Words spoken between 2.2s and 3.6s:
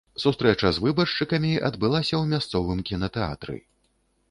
мясцовым кінатэатры.